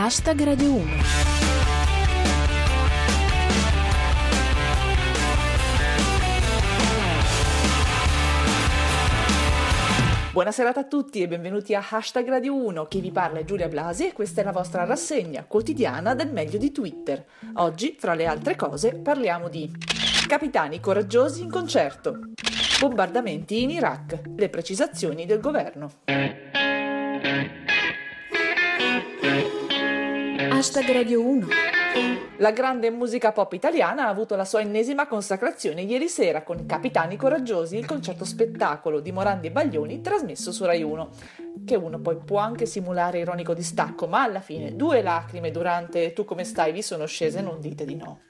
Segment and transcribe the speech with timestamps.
[0.00, 0.86] Hashtag Radio 1.
[10.30, 13.66] Buona serata a tutti e benvenuti a Hashtag Radio 1, chi vi parla è Giulia
[13.66, 17.24] Blasi e questa è la vostra rassegna quotidiana del meglio di Twitter.
[17.54, 19.68] Oggi, fra le altre cose, parliamo di
[20.28, 22.20] Capitani coraggiosi in concerto,
[22.78, 25.90] bombardamenti in Iraq, le precisazioni del governo.
[30.58, 31.46] Hashtag Radio 1.
[32.38, 37.14] La grande musica pop italiana ha avuto la sua ennesima consacrazione ieri sera con Capitani
[37.14, 41.10] Coraggiosi, il concerto spettacolo di Morandi e Baglioni trasmesso su Rai 1.
[41.64, 46.24] Che uno poi può anche simulare ironico distacco, ma alla fine due lacrime durante Tu
[46.24, 48.22] come stai vi sono scese, non dite di no.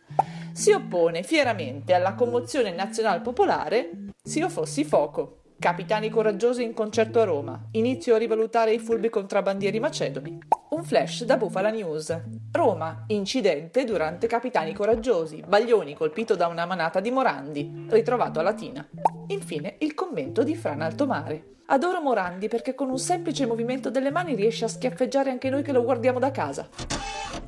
[0.52, 5.44] Si oppone fieramente alla commozione nazional popolare se io fossi fuoco.
[5.60, 7.60] Capitani coraggiosi in concerto a Roma.
[7.72, 10.38] Inizio a rivalutare i furbi contrabbandieri macedoni.
[10.70, 12.16] Un flash da Bufala News.
[12.52, 15.42] Roma, incidente durante Capitani coraggiosi.
[15.44, 18.88] Baglioni colpito da una manata di Morandi, ritrovato a Latina.
[19.30, 21.56] Infine il commento di Fran Altomare.
[21.66, 25.72] Adoro Morandi perché con un semplice movimento delle mani riesce a schiaffeggiare anche noi che
[25.72, 26.66] lo guardiamo da casa.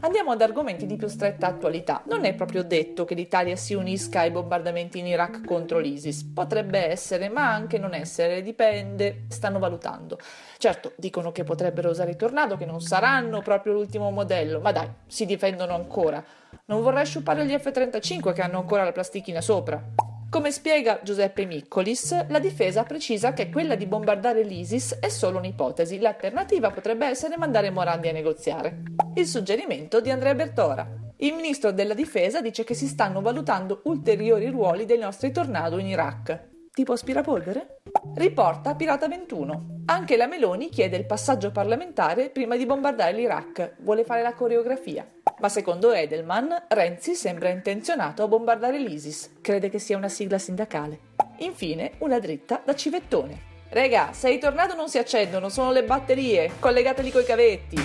[0.01, 2.03] Andiamo ad argomenti di più stretta attualità.
[2.05, 6.25] Non è proprio detto che l'Italia si unisca ai bombardamenti in Iraq contro l'ISIS.
[6.25, 10.19] Potrebbe essere, ma anche non essere, dipende, stanno valutando.
[10.59, 14.89] Certo, dicono che potrebbero usare i tornado, che non saranno proprio l'ultimo modello, ma dai,
[15.07, 16.23] si difendono ancora.
[16.67, 20.10] Non vorrei sciupare gli F-35 che hanno ancora la plastichina sopra.
[20.31, 25.99] Come spiega Giuseppe Miccolis, la difesa precisa che quella di bombardare l'ISIS è solo un'ipotesi,
[25.99, 28.83] l'alternativa potrebbe essere mandare Morandi a negoziare.
[29.17, 30.89] Il suggerimento di Andrea Bertora.
[31.17, 35.89] Il ministro della difesa dice che si stanno valutando ulteriori ruoli dei nostri tornado in
[35.89, 36.49] Iraq.
[36.73, 37.81] Tipo aspirapolvere?
[38.15, 39.83] Riporta Pirata 21.
[39.87, 43.79] Anche la Meloni chiede il passaggio parlamentare prima di bombardare l'Iraq.
[43.81, 45.05] Vuole fare la coreografia.
[45.41, 49.39] Ma secondo Edelman, Renzi sembra intenzionato a bombardare l'ISIS.
[49.41, 50.99] Crede che sia una sigla sindacale.
[51.39, 53.49] Infine, una dritta da civettone.
[53.71, 56.51] Rega, se i tornado non si accendono, sono le batterie.
[56.59, 57.77] Collegateli coi cavetti.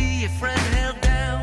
[0.00, 1.39] See your friend held down,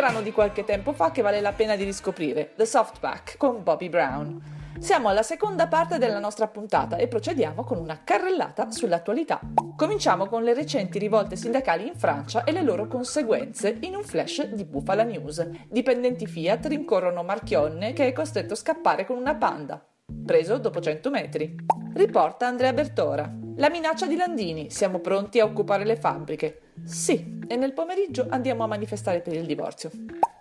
[0.00, 3.90] brano di qualche tempo fa che vale la pena di riscoprire, The Softback con Bobby
[3.90, 4.40] Brown.
[4.78, 9.40] Siamo alla seconda parte della nostra puntata e procediamo con una carrellata sull'attualità.
[9.76, 14.46] Cominciamo con le recenti rivolte sindacali in Francia e le loro conseguenze in un flash
[14.46, 15.46] di Bufala News.
[15.68, 19.84] Dipendenti Fiat rincorrono Marchionne che è costretto a scappare con una panda,
[20.24, 21.56] preso dopo 100 metri.
[21.94, 23.30] Riporta Andrea Bertora.
[23.56, 26.60] La minaccia di Landini, siamo pronti a occupare le fabbriche.
[26.84, 29.90] Sì, e nel pomeriggio andiamo a manifestare per il divorzio.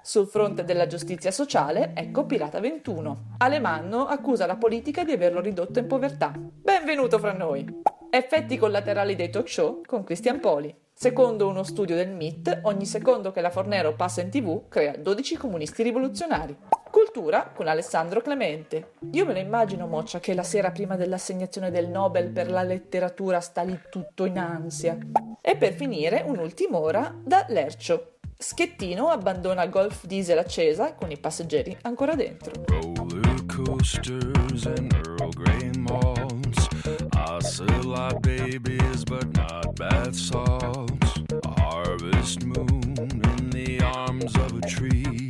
[0.02, 3.36] Sul fronte della giustizia sociale, ecco Pirata 21.
[3.40, 6.34] Alemanno accusa la politica di averlo ridotto in povertà.
[6.36, 7.66] Benvenuto fra noi!
[8.12, 10.74] Effetti collaterali dei talk show con Christian Poli.
[10.94, 15.38] Secondo uno studio del MIT, ogni secondo che la Fornero passa in tv crea 12
[15.38, 16.58] comunisti rivoluzionari.
[16.92, 18.94] Cultura con Alessandro Clemente.
[19.12, 23.40] Io me lo immagino, Moccia, che la sera prima dell'assegnazione del Nobel per la letteratura
[23.40, 24.98] sta lì tutto in ansia.
[25.42, 28.16] E per finire, un'ultima ora da Lercio.
[28.38, 32.54] Schettino abbandona Golf diesel accesa con i passeggeri ancora dentro.
[32.68, 36.68] Roller coasters and Earl Grey malls.
[37.14, 41.22] I sell our babies, but not bath salts.
[41.44, 45.29] A harvest moon in the arms of a tree,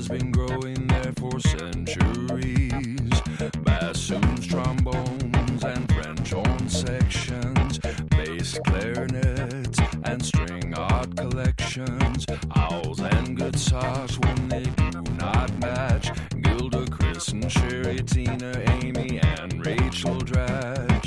[0.00, 3.20] has been growing there for centuries.
[3.64, 12.24] Bassoons, trombones, and French horn sections, bass clarinets, and string art collections,
[12.56, 16.10] owls and good socks when they do not match.
[16.40, 20.99] Gilda, Chris, and Sherry, Tina, Amy, and Rachel Dratch.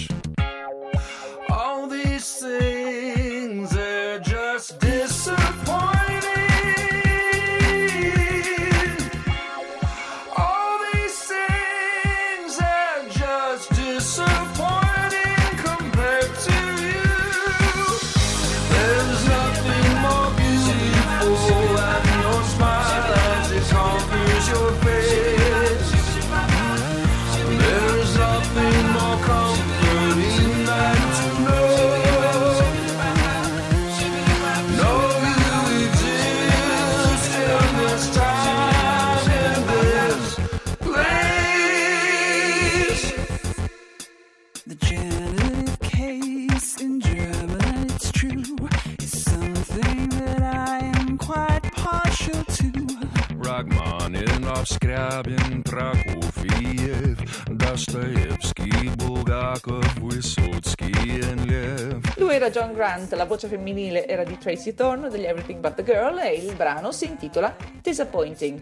[55.63, 57.19] Prokofiev,
[57.51, 62.13] Dostoevsky, Bulgakov, Vysotsky and Lev.
[62.15, 65.83] Lui era John Grant, la voce femminile era di Tracy Thorn degli Everything But the
[65.83, 68.61] Girl e il brano si intitola Disappointing.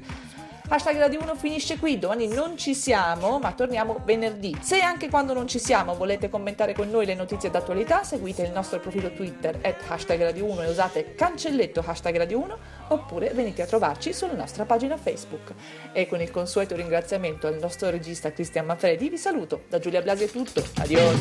[0.74, 4.58] Hashtag Radio 1 finisce qui, domani non ci siamo, ma torniamo venerdì.
[4.62, 8.54] Se anche quando non ci siamo volete commentare con noi le notizie d'attualità, seguite il
[8.54, 12.58] nostro profilo Twitter at hashtag Radio 1 e usate cancelletto hashtag Radio 1
[12.88, 15.52] oppure venite a trovarci sulla nostra pagina Facebook.
[15.92, 19.64] E con il consueto ringraziamento al nostro regista Cristian Manfredi vi saluto.
[19.68, 21.20] Da Giulia Blasi è tutto, adios!